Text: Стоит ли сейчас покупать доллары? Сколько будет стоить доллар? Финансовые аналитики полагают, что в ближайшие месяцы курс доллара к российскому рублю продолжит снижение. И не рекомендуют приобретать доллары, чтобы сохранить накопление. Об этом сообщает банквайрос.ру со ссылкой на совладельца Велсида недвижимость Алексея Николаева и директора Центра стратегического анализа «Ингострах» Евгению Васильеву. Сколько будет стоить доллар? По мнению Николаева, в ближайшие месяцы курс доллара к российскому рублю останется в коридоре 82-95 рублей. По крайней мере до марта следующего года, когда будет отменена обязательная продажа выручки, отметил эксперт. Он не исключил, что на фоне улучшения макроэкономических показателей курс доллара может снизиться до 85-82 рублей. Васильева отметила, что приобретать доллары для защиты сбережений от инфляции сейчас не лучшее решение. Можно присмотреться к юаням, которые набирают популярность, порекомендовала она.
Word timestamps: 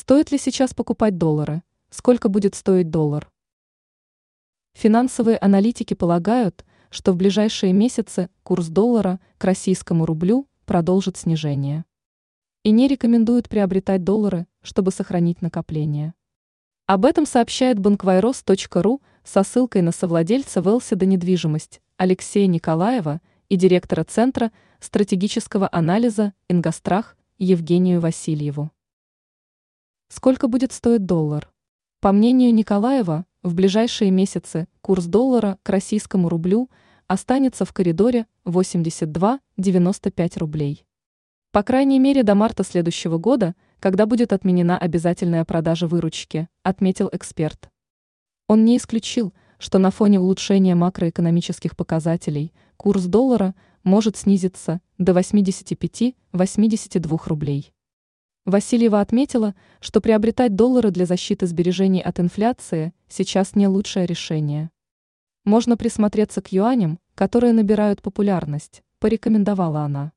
Стоит 0.00 0.32
ли 0.32 0.38
сейчас 0.38 0.72
покупать 0.72 1.18
доллары? 1.18 1.62
Сколько 1.90 2.30
будет 2.30 2.54
стоить 2.54 2.88
доллар? 2.88 3.30
Финансовые 4.72 5.36
аналитики 5.36 5.92
полагают, 5.92 6.64
что 6.88 7.12
в 7.12 7.16
ближайшие 7.16 7.74
месяцы 7.74 8.30
курс 8.42 8.68
доллара 8.68 9.20
к 9.36 9.44
российскому 9.44 10.06
рублю 10.06 10.48
продолжит 10.64 11.18
снижение. 11.18 11.84
И 12.62 12.70
не 12.70 12.88
рекомендуют 12.88 13.50
приобретать 13.50 14.02
доллары, 14.02 14.46
чтобы 14.62 14.90
сохранить 14.90 15.42
накопление. 15.42 16.14
Об 16.86 17.04
этом 17.04 17.26
сообщает 17.26 17.78
банквайрос.ру 17.78 19.02
со 19.22 19.42
ссылкой 19.42 19.82
на 19.82 19.92
совладельца 19.92 20.60
Велсида 20.60 21.04
недвижимость 21.04 21.82
Алексея 21.98 22.46
Николаева 22.46 23.20
и 23.50 23.56
директора 23.56 24.04
Центра 24.04 24.50
стратегического 24.80 25.68
анализа 25.70 26.32
«Ингострах» 26.48 27.18
Евгению 27.36 28.00
Васильеву. 28.00 28.70
Сколько 30.12 30.48
будет 30.48 30.72
стоить 30.72 31.06
доллар? 31.06 31.48
По 32.00 32.10
мнению 32.10 32.52
Николаева, 32.52 33.26
в 33.44 33.54
ближайшие 33.54 34.10
месяцы 34.10 34.66
курс 34.80 35.06
доллара 35.06 35.56
к 35.62 35.68
российскому 35.68 36.28
рублю 36.28 36.68
останется 37.06 37.64
в 37.64 37.72
коридоре 37.72 38.26
82-95 38.44 39.38
рублей. 40.40 40.84
По 41.52 41.62
крайней 41.62 42.00
мере 42.00 42.24
до 42.24 42.34
марта 42.34 42.64
следующего 42.64 43.18
года, 43.18 43.54
когда 43.78 44.04
будет 44.04 44.32
отменена 44.32 44.76
обязательная 44.76 45.44
продажа 45.44 45.86
выручки, 45.86 46.48
отметил 46.64 47.08
эксперт. 47.12 47.70
Он 48.48 48.64
не 48.64 48.78
исключил, 48.78 49.32
что 49.60 49.78
на 49.78 49.92
фоне 49.92 50.18
улучшения 50.18 50.74
макроэкономических 50.74 51.76
показателей 51.76 52.52
курс 52.76 53.04
доллара 53.04 53.54
может 53.84 54.16
снизиться 54.16 54.80
до 54.98 55.12
85-82 55.12 57.20
рублей. 57.26 57.72
Васильева 58.50 59.00
отметила, 59.00 59.54
что 59.80 60.00
приобретать 60.00 60.54
доллары 60.54 60.90
для 60.90 61.06
защиты 61.06 61.46
сбережений 61.46 62.02
от 62.02 62.20
инфляции 62.20 62.92
сейчас 63.08 63.54
не 63.54 63.66
лучшее 63.68 64.06
решение. 64.06 64.70
Можно 65.44 65.76
присмотреться 65.76 66.42
к 66.42 66.52
юаням, 66.52 66.98
которые 67.14 67.52
набирают 67.52 68.02
популярность, 68.02 68.82
порекомендовала 68.98 69.80
она. 69.80 70.12